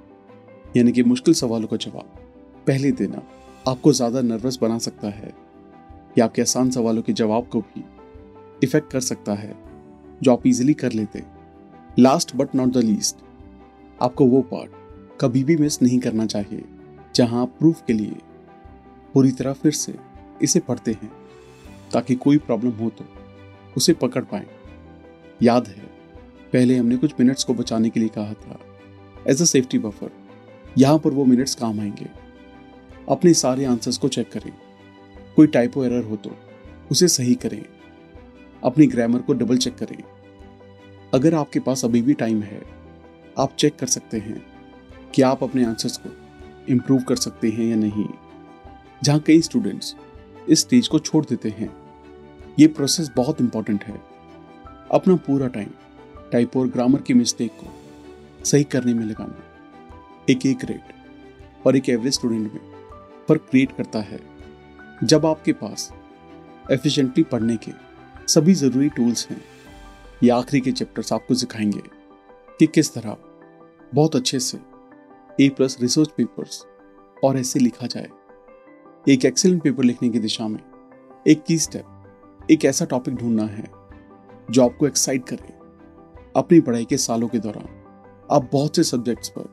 [0.78, 2.16] यानी कि मुश्किल सवालों का जवाब
[2.68, 3.22] पहले देना
[3.66, 5.34] आपको ज़्यादा नर्वस बना सकता है
[6.18, 7.84] या आपके आसान सवालों के जवाब को भी
[8.64, 9.56] इफ़ेक्ट कर सकता है,
[10.22, 11.24] जो आप इजीली कर लेते।
[12.00, 13.24] Last but not the least
[14.00, 14.72] आपको वो पार्ट
[15.22, 16.64] कभी भी मिस नहीं करना चाहिए,
[17.16, 18.18] जहाँ आप प्रूफ के लिए
[19.14, 19.96] पूरी तरह फिर से
[20.42, 21.12] इसे पढ़ते हैं,
[21.94, 23.06] ताकि कोई प्रॉब्लम हो तो।
[23.80, 24.46] उसे पकड़ पाए।
[25.42, 25.84] याद है,
[26.54, 28.60] पहले हमने कुछ मिनट्स को बचाने के लिए कहा था
[29.28, 30.12] एज अ सेफ्टी बफर
[30.78, 32.08] यहाँ पर वो मिनट्स काम आएँगे।
[33.10, 34.52] अपने सारे आंसर्स को चेक करें।
[35.36, 36.36] कोई टाइपो एरर हो तो
[36.92, 37.64] उसे सही करें।
[38.64, 40.04] अपनी ग्रामर को डबल चेक करें।
[41.14, 42.62] अगर आपके पास अभी भी टाइम है,
[43.40, 44.46] आप चेक कर सकते हैं
[45.16, 46.10] कि आप अपने आंसर्स को
[46.70, 48.06] इम्प्रूव कर सकते हैं या नहीं।
[49.04, 49.96] जहाँ कई स्टूडेंट्स
[50.50, 51.70] इस स्टेज को छोड़ देते हैं
[52.60, 54.02] ये प्रोसेस बहुत इंपॉर्टेंट है।
[54.92, 55.70] अपना पूरा टाइम
[56.32, 59.44] टाइप और ग्रामर की मिस्टेक को सही करने में लगाना,
[60.30, 60.82] एक एक ग्रेड
[61.68, 62.60] और एक एवरेज स्टूडेंट में
[63.28, 64.20] फ़र्क क्रिएट करता है।
[65.04, 65.94] जब आपके पास
[66.72, 67.72] एफिशिएंटली पढ़ने के
[68.28, 69.42] सभी ज़रूरी टूल्स हैं,
[70.24, 71.82] ये आखिरी के चैप्टर्स आपको सिखाएँगे
[72.60, 73.18] कि किस तरह
[73.94, 74.60] बहुत अच्छे से
[75.42, 76.66] ए प्लस रिसर्च पेपर्स
[77.24, 78.10] और ऐसे लिखा जाए।
[79.10, 80.60] एक एक्सेलेंट पेपर लिखने की दिशा में
[81.28, 81.96] एक की स्टेप
[82.50, 83.64] एक ऐसा टॉपिक ढूंढना है,
[84.50, 85.58] जो आपको एक्साइट करे
[86.36, 87.68] अपनी पढ़ाई के सालों के दौरान।
[88.30, 89.48] आप बहुत से सब्जेक्ट्स पर,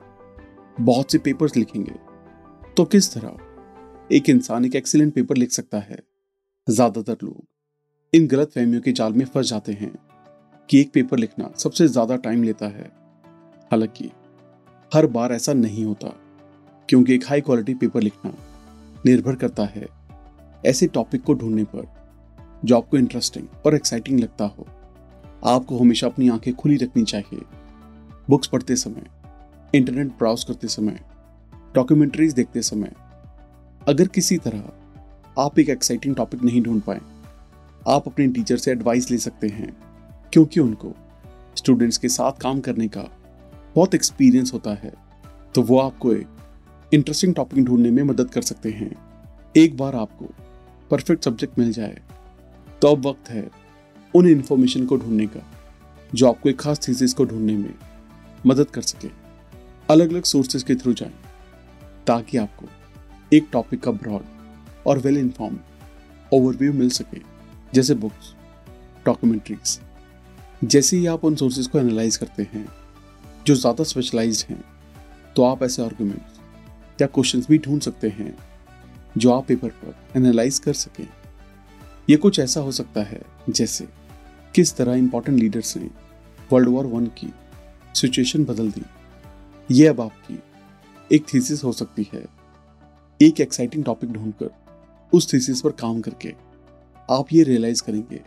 [0.76, 1.94] बहुत से पेपर्स लिखेंगे
[2.76, 3.36] तो किस तरह
[4.10, 5.98] एक इंसान एक एक्सीलेंट पेपर लिख सकता है?
[6.66, 7.44] ज़्यादातर लोग
[8.12, 9.92] इन गलत फहमियों के जाल में फंस जाते हैं
[10.68, 12.90] कि एक पेपर लिखना सबसे ज़्यादा टाइम लेता है।
[13.70, 14.10] हालाँकि,
[14.92, 16.08] हर बार ऐसा नहीं होता,
[16.88, 18.32] क्योंकि एक हाई क्वालिटी पेपर लिखना
[19.06, 19.86] निर्भर करता है
[20.64, 21.94] ऐसे टॉपिक को ढूँढने पर।
[22.64, 24.66] जो आपको इंटरेस्टिंग और एक्साइटिंग लगता हो।
[25.46, 27.40] आपको हमेशा अपनी आँखें खुली रखनी चाहिए।
[28.30, 29.06] बुक्स पढ़ते समय
[29.74, 31.00] इंटरनेट ब्राउज करते समय
[31.74, 32.92] डॉक्यूमेंट्रीज देखते समय,
[33.88, 34.62] अगर किसी तरह
[35.38, 37.00] आप एक एक्साइटिंग टॉपिक नहीं ढूंढ पाए,
[37.88, 39.76] आप अपने टीचर से एडवाइस ले सकते हैं,
[40.32, 40.94] क्योंकि उनको
[41.56, 43.08] स्टूडेंट्स के साथ काम करने का
[43.74, 44.92] बहुत एक्सपीरियंस होता है
[45.54, 46.26] तो वो आपको एक
[46.92, 48.90] इंटरेस्टिंग टॉपिक ढूँढने में मदद कर सकते हैं।
[49.56, 50.26] एक बार आपको
[50.90, 51.98] परफेक्ट सब्जेक्ट मिल जाए
[52.82, 53.48] तो अब वक्त है
[54.14, 55.40] उन इंफॉर्मेशन को ढूँढने का,
[56.12, 57.74] जो आपको एक खास थीसिस को ढूँढने में
[58.46, 59.08] मदद कर सके।
[59.88, 61.12] अलग अलग सोर्सेज के थ्रू जाएँ,
[62.06, 62.66] ताकि आपको
[63.32, 64.22] एक टॉपिक का ब्रॉड
[64.86, 65.58] और वेल इन्फॉर्म
[66.32, 67.20] ओवरव्यू मिल सके,
[67.72, 68.34] जैसे बुक्स
[69.06, 69.78] डॉक्यूमेंट्रीज
[70.64, 72.66] जैसे ही आप उन सोर्सेज को एनालाइज करते हैं,
[73.46, 74.64] जो ज़्यादा स्पेशलाइज्ड हैं
[75.36, 76.40] तो आप ऐसे आर्गूमेंट्स
[76.98, 78.36] या क्वेश्चंस भी ढूंढ सकते हैं,
[79.16, 81.06] जो आप पेपर पर एनालाइज कर सकें।
[82.08, 83.86] ये कुछ ऐसा हो सकता है जैसे,
[84.54, 85.90] किस तरह इंपॉर्टेंट लीडर्स ने
[86.52, 87.32] वर्ल्ड वॉर वन की
[87.94, 88.82] सिचुएशन बदल दी।
[89.68, 90.38] ये अब आपकी
[91.10, 92.24] एक थीसिस हो सकती है।
[93.20, 94.50] एक एक्साइटिंग टॉपिक ढूंढकर,
[95.12, 96.34] उस थीसिस पर काम करके
[97.08, 98.20] आप ये रियलाइज़ करेंगे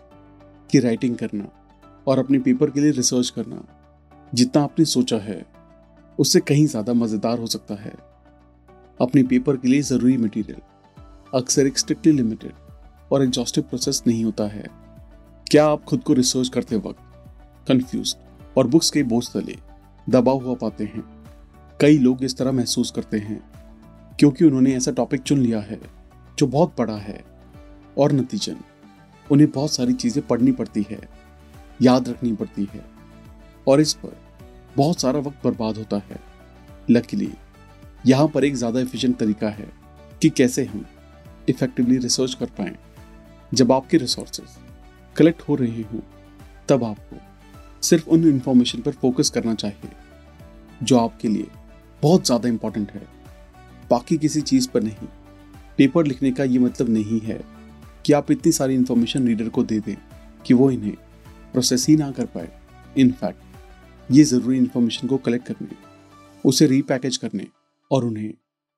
[0.69, 1.49] कि राइटिंग करना
[2.07, 3.63] और अपने पेपर के लिए रिसर्च करना,
[4.33, 5.45] जितना आपने सोचा है,
[6.19, 7.93] उससे कहीं ज़्यादा मज़ेदार हो सकता है।
[8.99, 10.61] अपने पेपर के लिए ज़रूरी मटेरियल
[11.33, 12.67] अक्सर एक स्ट्रिक्टली लिमिटेड
[13.12, 14.63] और एग्जॉस्टिव प्रोसेस नहीं होता है।
[15.48, 18.15] क्या आप खुद को रिसर्च करते वक्त कंफ्यूज
[18.58, 19.58] और बुक्स के बोझ तले
[20.08, 21.04] दबा हुआ पाते हैं?
[21.80, 23.41] कई लोग इस तरह महसूस करते हैं,
[24.19, 25.80] क्योंकि उन्होंने ऐसा टॉपिक चुन लिया है,
[26.38, 27.24] जो बहुत बड़ा है
[27.98, 28.56] और नतीजन।
[29.28, 31.00] उन्हें बहुत सारी चीज़ें पढ़नी पड़ती है,
[31.82, 32.86] याद रखनी पड़ती है,
[33.67, 34.17] और इस पर
[34.78, 36.19] बहुत सारा वक्त बर्बाद होता है।
[36.89, 37.32] लकीली
[38.08, 39.67] यहाँ पर एक ज़्यादा एफिशिएंट तरीका है
[40.22, 40.86] कि कैसे हम
[41.50, 42.76] इफेक्टिवली रिसर्च कर पाए।
[43.51, 44.57] जब आपके रिसोर्सेज
[45.15, 45.99] कलेक्ट हो रहे हों,
[46.69, 47.17] तब आपको
[47.83, 49.91] सिर्फ़ उन इंफॉर्मेशन पर फोकस करना चाहिए,
[50.83, 51.47] जो आपके लिए
[52.01, 53.01] बहुत ज़्यादा इंपॉर्टेंट है।
[53.89, 55.07] बाकी किसी चीज़ पर नहीं।
[55.77, 57.39] पेपर लिखने का ये मतलब नहीं है
[58.05, 59.95] कि आप इतनी सारी इंफॉर्मेशन रीडर को दे दें
[60.45, 60.95] कि वो इन्हें
[61.53, 62.51] प्रोसेस ही ना कर पाए।
[62.97, 65.75] इनफैक्ट ये ज़रूरी इन्फॉर्मेशन को कलेक्ट करने,
[66.45, 67.47] उसे रीपैकेज करने
[67.91, 68.33] और उन्हें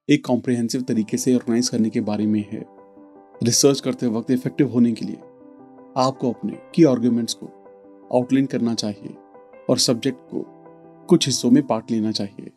[0.09, 2.63] एक कॉम्प्रिहेंसिव तरीके से ऑर्गेनाइज करने के बारे में है।
[3.43, 5.15] रिसर्च करते वक्त इफ़ेक्टिव होने के लिए
[5.97, 7.45] आपको अपने की आर्ग्यूमेंट्स को
[8.13, 9.15] आउटलाइन करना चाहिए
[9.69, 10.43] और सब्जेक्ट को
[11.05, 12.51] कुछ हिस्सों में पार्ट लेना चाहिए।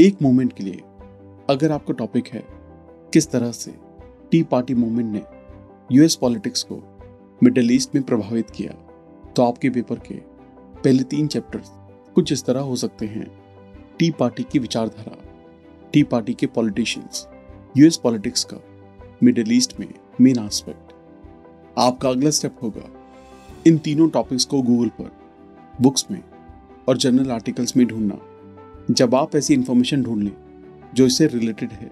[0.00, 0.80] एक मोमेंट के लिए
[1.50, 2.44] अगर आपका टॉपिक है
[3.12, 3.74] किस तरह से
[4.30, 5.22] टी पार्टी मूवमेंट ने
[5.92, 6.82] यूएस पॉलिटिक्स को
[7.42, 8.72] मिडल ईस्ट में प्रभावित किया
[9.36, 10.14] तो आपके पेपर के
[10.84, 11.70] पहले तीन चैप्टर्स
[12.14, 13.26] कुछ इस तरह हो सकते हैं।
[13.98, 15.16] टी पार्टी की विचारधारा
[15.92, 17.26] टी पार्टी के पॉलिटिशियंस
[17.76, 18.62] यूएस पॉलिटिक्स का
[19.22, 19.88] मिडल ईस्ट में
[20.20, 20.92] मेन एस्पेक्ट
[21.78, 22.88] आपका अगला स्टेप होगा
[23.66, 25.10] इन तीनों टॉपिक्स को गूगल पर
[25.80, 26.22] बुक्स में
[26.88, 28.18] और जर्नल आर्टिकल्स में ढूंढना।
[28.90, 30.32] जब आप ऐसी इंफॉर्मेशन ढूंढ लें,
[30.94, 31.90] जो इससे रिलेटेड है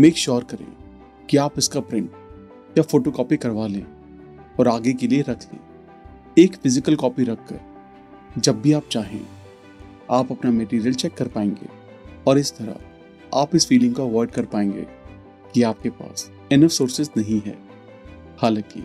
[0.00, 0.66] मेक श्योर sure करें
[1.30, 2.10] कि आप इसका प्रिंट
[2.78, 3.84] या फ़ोटो कॉपी करवा लें
[4.60, 5.60] और आगे के लिए रख लें।
[6.38, 7.60] एक फ़िज़िकल कॉपी रखकर,
[8.38, 9.20] जब भी आप चाहें,
[10.10, 11.68] आप अपना मटेरियल चेक कर पाएँगे
[12.26, 14.86] और इस तरह आप इस फीलिंग को अवॉइड कर पाएँगे
[15.54, 17.65] कि आपके पास इनफ सोर्सेज नहीं है।
[18.38, 18.82] हालाँकि,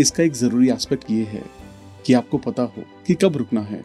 [0.00, 1.42] इसका एक ज़रूरी एस्पेक्ट ये है
[2.06, 3.82] कि आपको पता हो कि कब रुकना है,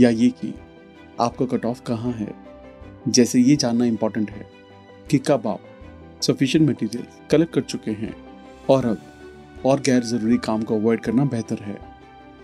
[0.00, 0.54] या ये कि
[1.20, 2.34] आपका कट ऑफ़ कहाँ है।
[3.08, 4.46] जैसे ये जानना इंपॉर्टेंट है
[5.10, 5.60] कि कब आप
[6.22, 8.14] सफिशिएंट मटेरियल कलेक्ट कर चुके हैं
[8.70, 11.78] और अब और गैर ज़रूरी काम को अवॉइड करना बेहतर है।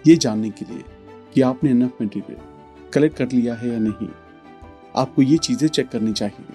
[0.04, 0.84] ये जानने के लिए
[1.34, 4.08] कि आपने इनफ मटेरियल कलेक्ट कर लिया है या नहीं।
[4.96, 6.54] आपको ये चीज़ें चेक करनी चाहिए।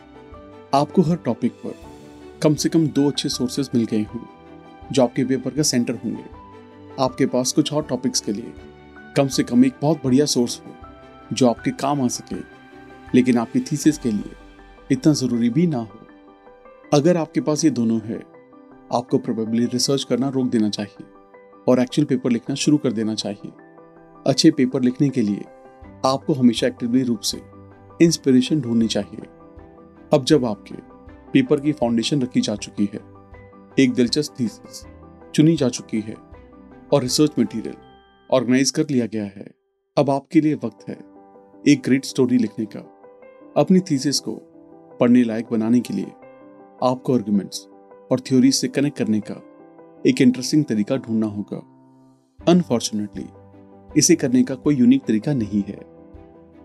[0.74, 1.74] आपको हर टॉपिक पर
[2.42, 4.26] कम से कम दो अच्छे सोर्सेज मिल गए हों।
[4.92, 6.26] जो आपके पेपर का सेंटर होंगे।
[7.00, 8.54] आपके पास कुछ और टॉपिक्स के लिए
[9.18, 10.76] कम से कम एक बहुत बढ़िया सोर्स हो,
[11.34, 12.36] जो आपके काम आ सके।
[13.16, 14.32] लेकिन आपकी थीसिस के लिए
[14.92, 16.08] इतना ज़रूरी भी ना हो।
[16.94, 18.20] अगर आपके पास ये दोनों है,
[18.94, 21.06] आपको प्रोबेबली रिसर्च करना रोक देना चाहिए
[21.68, 23.52] और एक्चुअल पेपर लिखना शुरू कर देना चाहिए।
[24.28, 25.42] अच्छे पेपर लिखने के लिए
[26.06, 27.42] आपको हमेशा एक्टिवली रूप से
[28.02, 29.22] इंस्पिरेशन ढूंढनी चाहिए।
[30.14, 30.76] अब जब आपके
[31.32, 33.13] पेपर की फाउंडेशन रखी जा चुकी है
[33.80, 34.86] एक दिलचस्प थीसिस
[35.36, 36.16] चुनी जा चुकी है
[36.94, 37.76] और रिसर्च मटेरियल
[38.32, 39.54] ऑर्गेनाइज कर लिया गया है।
[39.98, 40.98] अब आपके लिए वक्त है
[41.68, 42.80] एक ग्रेट स्टोरी लिखने का।
[43.58, 44.36] अपनी थीसिस को
[45.00, 46.12] पढ़ने लायक बनाने के लिए
[46.84, 47.68] आपको आर्ग्यूमेंट्स
[48.12, 49.42] और थ्योरी से कनेक्ट करने का
[50.08, 51.58] एक इंटरेस्टिंग तरीका ढूंढना होगा।
[52.52, 53.26] अनफॉर्चुनेटली
[53.98, 55.80] इसे करने का कोई यूनिक तरीका नहीं है,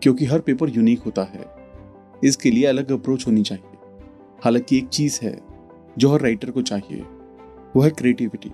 [0.02, 1.44] क्योंकि हर पेपर यूनिक होता है।
[2.24, 3.78] इसके लिए अलग अप्रोच होनी चाहिए।
[4.44, 5.47] हालाँकि एक चीज़ है
[5.98, 7.00] जो हर राइटर को चाहिए,
[7.76, 8.50] वो है क्रिएटिविटी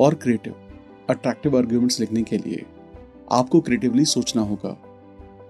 [0.00, 0.54] और क्रिएटिव
[1.10, 2.64] अट्रैक्टिव आर्ग्यूमेंट्स लिखने के लिए।
[3.32, 4.76] आपको क्रिएटिवली सोचना होगा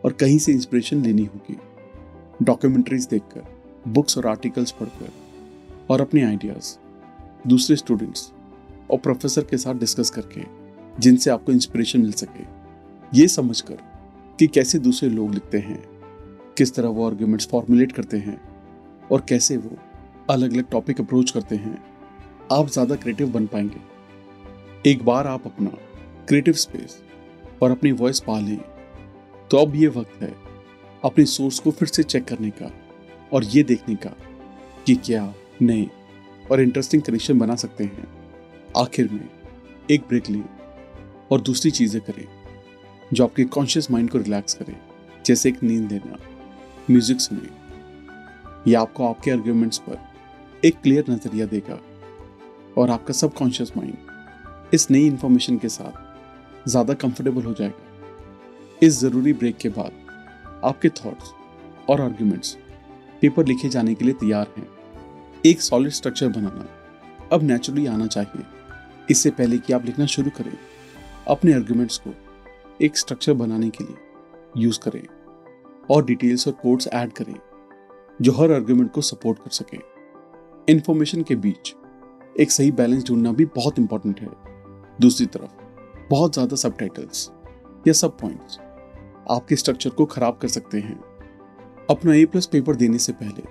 [0.05, 1.57] और कहीं से इंस्पिरेशन लेनी होगी।
[2.43, 3.43] डॉक्यूमेंट्रीज देखकर
[3.89, 5.13] बुक्स और आर्टिकल्स पढ़कर
[5.91, 6.77] और अपने आइडियाज़
[7.49, 8.33] दूसरे स्टूडेंट्स
[8.91, 10.43] और प्रोफेसर के साथ डिस्कस करके,
[10.99, 12.45] जिनसे आपको इंस्पिरेशन मिल सके।
[13.13, 13.79] ये समझकर
[14.39, 15.83] कि कैसे दूसरे लोग लिखते हैं,
[16.59, 18.41] किस तरह वो आर्ग्यूमेंट्स फॉर्मुलेट करते हैं
[19.13, 19.77] और कैसे वो
[20.31, 21.77] अलग अलग टॉपिक अप्रोच करते हैं।
[22.53, 25.71] आप ज़्यादा क्रिएटिव बन पाएँगे। एक बार आप अपना
[26.29, 26.99] क्रिएटिव स्पेस
[27.63, 28.59] और अपनी वॉइस पा लें
[29.51, 30.33] तो अब ये वक्त है
[31.03, 32.71] अपने सोर्स को फिर से चेक करने का
[33.33, 34.11] और ये देखने का
[34.87, 35.87] कि क्या नए
[36.51, 38.07] और इंटरेस्टिंग कनेक्शन बना सकते हैं।
[38.77, 39.29] आखिर में
[39.91, 40.45] एक ब्रेक लें
[41.33, 42.27] और दूसरी चीज़ें करें
[43.13, 44.77] जो आपके कॉन्शियस माइंड को रिलैक्स करें,
[45.27, 46.19] जैसे एक नींद लेना
[46.91, 50.08] म्यूज़िक सुने या आपको आपके आर्ग्यूमेंट्स पर
[50.65, 51.79] एक क्लियर नज़रिया देगा
[52.79, 59.33] और आपका सबकॉन्शियस माइंड इस नई इंफॉर्मेशन के साथ ज़्यादा कंफर्टेबल हो जाएगा। इस ज़रूरी
[59.33, 59.93] ब्रेक के बाद
[60.65, 61.31] आपके थॉट्स
[61.91, 62.57] और आर्ग्यूमेंट्स
[63.21, 64.67] पेपर लिखे जाने के लिए तैयार हैं।
[65.47, 66.67] एक सॉलिड स्ट्रक्चर बनाना
[67.33, 68.45] अब नेचुरली आना चाहिए।
[69.11, 70.53] इससे पहले कि आप लिखना शुरू करें,
[71.29, 72.15] अपने आर्ग्यूमेंट्स को
[72.81, 75.03] एक स्ट्रक्चर बनाने के लिए यूज़ करें
[75.91, 77.35] और डिटेल्स और कोड्स ऐड करें
[78.23, 79.88] जो हर आर्ग्यूमेंट को सपोर्ट कर सके।
[80.69, 81.75] इंफॉर्मेशन के बीच
[82.41, 84.29] एक सही बैलेंस ढूंढना भी बहुत इंपॉर्टेंट है।
[85.01, 86.77] दूसरी तरफ़ बहुत ज़्यादा सब
[87.87, 88.59] या सब पॉइंट्स
[89.31, 90.97] आपके स्ट्रक्चर को खराब कर सकते हैं।
[91.91, 93.43] अपना ए प्लस पेपर देने से पहले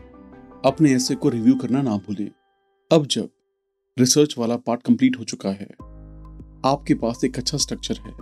[0.66, 2.30] अपने ऐसे को रिव्यू करना ना भूलें।
[2.92, 3.30] अब जब
[3.98, 5.68] रिसर्च वाला पार्ट कंप्लीट हो चुका है
[6.66, 8.14] आपके पास एक अच्छा स्ट्रक्चर है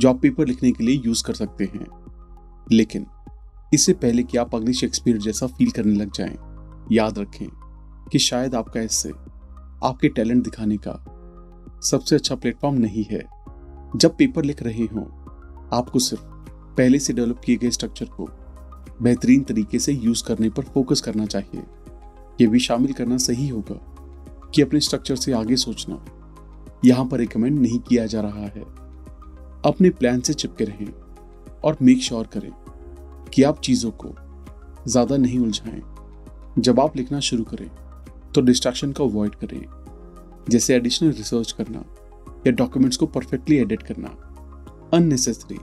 [0.00, 1.86] जो आप पेपर लिखने के लिए यूज़ कर सकते हैं।
[2.72, 3.06] लेकिन
[3.74, 6.36] इससे पहले कि आप अगली शेक्सपियर जैसा फील करने लग जाएँ,
[6.92, 7.63] याद रखें
[8.12, 9.10] कि शायद आपका ऐसे
[9.84, 10.92] आपके टैलेंट दिखाने का
[11.84, 13.22] सबसे अच्छा प्लेटफॉर्म नहीं है।
[13.96, 15.00] जब पेपर लिख रहे हो,
[15.72, 16.22] आपको सिर्फ़
[16.76, 18.28] पहले से डेवलप किए गए स्ट्रक्चर को
[19.02, 21.62] बेहतरीन तरीके से यूज़ करने पर फोकस करना चाहिए।
[22.40, 23.80] यह भी शामिल करना सही होगा
[24.54, 26.04] कि अपने स्ट्रक्चर से आगे सोचना
[26.84, 28.64] यहाँ पर रिकमेंड नहीं किया जा रहा है।
[29.64, 30.92] अपने प्लान से चिपके रहें
[31.64, 32.50] और मेक श्योर करें
[33.32, 34.14] कि आप चीज़ों को
[34.88, 35.82] ज़्यादा नहीं उलझाएँ।
[36.58, 37.68] जब आप लिखना शुरू करें
[38.34, 39.64] तो डिस्ट्रैक्शन को अवॉइड करें
[40.50, 41.84] जैसे एडिशनल रिसर्च करना,
[42.46, 44.08] या डॉक्यूमेंट्स को परफेक्टली एडिट करना
[44.94, 45.58] अननेसेसरी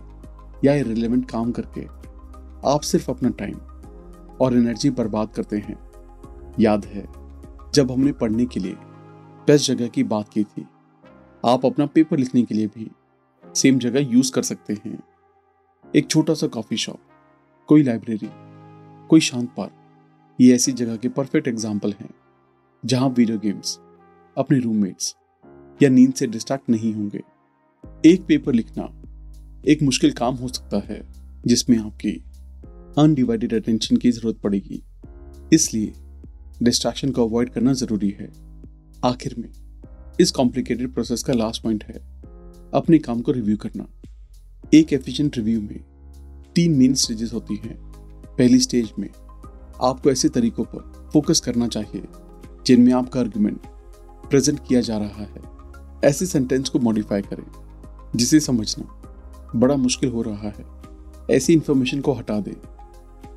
[0.64, 1.86] या इरेलीवेंट काम करके,
[2.66, 3.60] आप सिर्फ़ अपना टाइम
[4.42, 5.78] और एनर्जी बर्बाद करते हैं।
[6.60, 7.06] याद है,
[7.74, 8.76] जब हमने पढ़ने के लिए
[9.48, 10.66] बेस्ट जगह की बात की थी,
[11.44, 12.90] आप अपना पेपर लिखने के लिए भी
[13.44, 14.98] सेम जगह यूज़ कर सकते हैं।
[15.86, 17.00] एक छोटा सा कॉफ़ी शॉप
[17.70, 18.30] कोई लाइब्रेरी
[19.10, 22.10] कोई शांत पार्क ये ऐसी जगह के परफेक्ट एग्ज़ाम्पल हैं।
[22.84, 23.78] जहाँ वीडियो गेम्स
[24.38, 25.16] अपने रूममेट्स
[25.82, 27.20] या नींद से डिस्ट्रैक्ट नहीं होंगे।
[28.06, 28.84] एक पेपर लिखना
[29.68, 31.02] एक मुश्किल काम हो सकता है,
[31.48, 32.12] जिसमें आपकी
[32.98, 34.82] अनडिवाइडेड अटेंशन की ज़रूरत पड़ेगी।
[35.54, 35.94] इसलिए
[36.64, 38.32] डिस्ट्रैक्शन को अवॉइड करना ज़रूरी है।
[39.06, 39.50] आखिर में
[40.20, 41.96] इस कॉम्प्लिकेटेड प्रोसेस का लास्ट पॉइंट है,
[42.74, 43.88] अपने काम को रिव्यू करना।
[44.74, 45.80] एक एफिशिएंट रिव्यू में
[46.56, 47.78] तीन मेन स्टेजेस होती हैं।
[48.28, 52.04] पहली स्टेज में आपको ऐसे तरीकों पर फोकस करना चाहिए
[52.66, 53.60] जिनमें आपका आर्ग्यूमेंट
[54.30, 55.42] प्रेजेंट किया जा रहा है,
[56.04, 57.46] ऐसे सेंटेंस को मॉडिफाई करें,
[58.16, 59.02] जिसे समझना
[59.56, 60.66] बड़ा मुश्किल हो रहा है।
[61.32, 62.54] ऐसी इंफॉर्मेशन को हटा दें,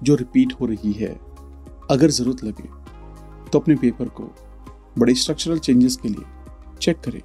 [0.02, 1.20] जो रिपीट हो रही है।
[1.90, 2.68] अगर ज़रूरत लगे
[3.50, 4.30] तो अपने पेपर को
[4.98, 6.24] बड़े स्ट्रक्चरल चेंजेस के लिए
[6.82, 7.20] चेक करें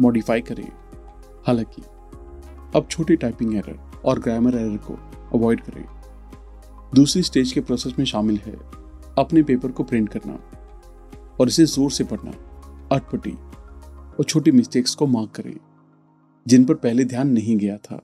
[0.00, 0.68] मॉडिफाई करें।
[1.46, 1.82] हालाँकि,
[2.76, 4.94] अब छोटे टाइपिंग एरर और ग्रामर एरर को
[5.38, 5.84] अवॉइड करें।
[6.94, 8.56] दूसरी स्टेज के प्रोसेस में शामिल है,
[9.18, 10.38] अपने पेपर को प्रिंट करना।
[11.40, 12.30] और इसे ज़ोर से पढ़ना,
[12.92, 15.56] अटपटी और छोटी मिस्टेक्स को मार्क करें,
[16.46, 18.00] जिन पर पहले ध्यान नहीं गया था।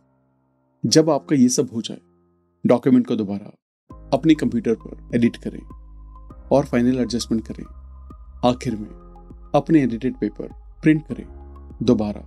[0.85, 2.01] जब आपका ये सब हो जाए
[2.65, 3.53] डॉक्यूमेंट को दोबारा
[4.13, 5.61] अपने कंप्यूटर पर एडिट करें
[6.53, 7.65] और फाइनल एडजस्टमेंट करें।
[8.45, 8.89] आखिर में
[9.55, 10.49] अपने एडिटेड पेपर
[10.83, 11.27] प्रिंट करें
[11.83, 12.21] दोबारा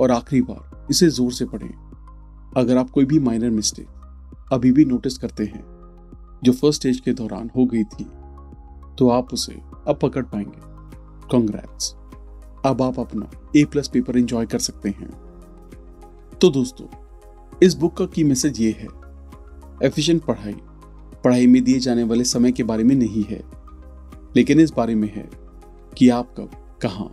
[0.00, 1.72] और आखिरी बार इसे ज़ोर से पढ़ें।
[2.56, 5.64] अगर आप कोई भी माइनर मिस्टेक अभी भी नोटिस करते हैं,
[6.44, 8.04] जो फ़र्स्ट स्टेज के दौरान हो गई थी
[8.98, 9.52] तो आप उसे
[9.88, 10.60] अब पकड़ पाएँगे।
[11.28, 11.94] कॉन्ग्रेट्स
[12.66, 15.10] अब आप अपना ए प्लस पेपर एंजॉय कर सकते हैं।
[16.40, 16.86] तो दोस्तों,
[17.62, 18.88] इस बुक का की मैसेज ये है।
[19.82, 20.56] एफिशिएंट पढ़ाई।
[21.24, 23.42] पढ़ाई में दिए जाने वाले समय के बारे में नहीं है।
[24.36, 25.30] लेकिन इस बारे में है
[25.98, 26.50] कि आप कब,
[26.82, 27.04] कहा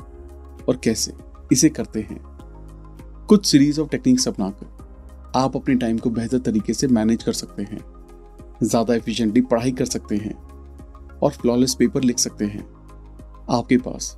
[0.69, 1.13] और कैसे
[1.51, 2.23] इसे करते हैं।
[3.27, 4.75] कुछ सीरीज़ ऑफ़ टेक्निक्स अपनाकर
[5.35, 7.79] आप अपने टाइम को बेहतर तरीके से मैनेज कर सकते हैं।
[8.63, 10.44] ज़्यादा एफिशिएंटली पढ़ाई कर सकते हैं।
[11.23, 12.63] और फ्लॉलेस पेपर लिख सकते हैं।
[13.49, 14.15] आपके पास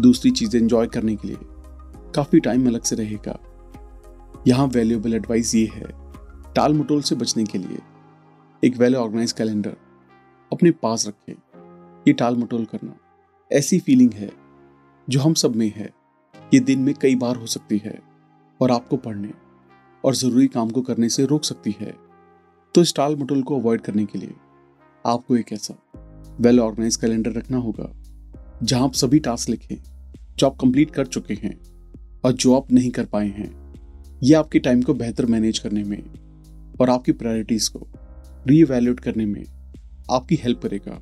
[0.00, 1.38] दूसरी चीज़ें एंजॉय करने के लिए
[2.14, 3.38] काफ़ी टाइम अलग से रहेगा।
[4.48, 5.88] यहाँ वैल्यूएबल एडवाइस ये है
[6.54, 7.78] टाल मटोल से बचने के लिए
[8.62, 9.76] एक वेल ऑर्गेनाइज कैलेंडर
[10.52, 11.32] अपने पास रखें।
[12.06, 12.96] ये टाल मटोल करना
[13.50, 14.30] ऐसी फीलिंग है
[15.08, 15.90] जो हम सब में है।
[16.52, 17.98] ये दिन में कई बार हो सकती है
[18.60, 19.32] और आपको पढ़ने
[20.04, 21.94] और ज़रूरी काम को करने से रोक सकती है।
[22.74, 24.34] तो इस टाल मटोल को अवॉइड करने के लिए
[25.04, 25.74] आपको एक ऐसा
[26.40, 27.90] वेल ऑर्गेनाइज कैलेंडर रखना होगा,
[28.62, 29.76] जहाँ आप सभी टास्क लिखें,
[30.38, 31.58] जो आप कंप्लीट कर चुके हैं
[32.24, 33.50] और जो आप नहीं कर पाए हैं।
[34.22, 36.02] ये आपके टाइम को बेहतर मैनेज करने में
[36.80, 37.86] और आपकी प्रायोरिटीज को
[38.46, 39.44] रीवैल्यूट करने में
[40.10, 41.00] आपकी हेल्प करेगा।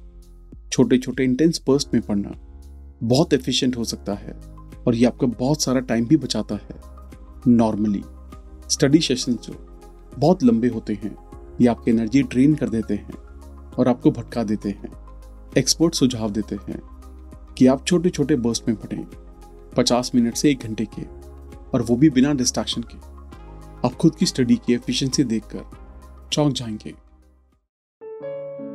[0.73, 2.35] छोटे छोटे इंटेंस पर्स्ट में पढ़ना
[3.03, 4.33] बहुत एफिशिएंट हो सकता है
[4.79, 6.81] और ये आपका बहुत सारा टाइम भी बचाता है।
[7.49, 8.03] नॉर्मली
[8.71, 9.55] स्टडी सेशन जो
[10.19, 11.17] बहुत लंबे होते हैं,
[11.61, 13.19] ये आपकी एनर्जी ड्रेन कर देते हैं
[13.71, 14.91] और आपको भटका देते हैं।
[15.57, 16.81] एक्सपर्ट सुझाव देते हैं
[17.59, 19.05] कि आप छोटे छोटे बर्स्ट में पढ़ें
[19.77, 21.03] पचास मिनट से एक घंटे के,
[21.71, 22.97] और वो भी बिना डिस्ट्रैक्शन के।
[23.87, 26.91] आप खुद की स्टडी की एफिशिएंसी देखकर चौंक जाएँगे।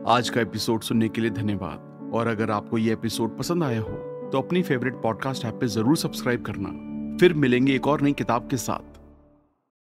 [0.07, 4.29] आज का एपिसोड सुनने के लिए धन्यवाद। और अगर आपको ये एपिसोड पसंद आया हो
[4.31, 6.69] तो अपनी फेवरेट पॉडकास्ट ऐप पे ज़रूर सब्सक्राइब करना।
[7.17, 8.92] फिर मिलेंगे एक और नई किताब के साथ।